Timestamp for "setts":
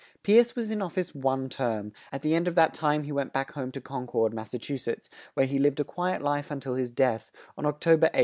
4.75-5.11